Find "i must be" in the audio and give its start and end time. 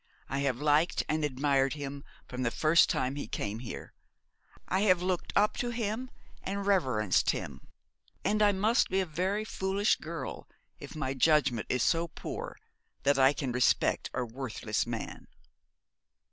8.41-8.99